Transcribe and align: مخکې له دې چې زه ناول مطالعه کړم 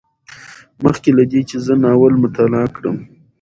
مخکې 0.83 1.09
له 1.17 1.23
دې 1.31 1.41
چې 1.49 1.55
زه 1.65 1.73
ناول 1.83 2.13
مطالعه 2.23 2.67
کړم 2.75 2.97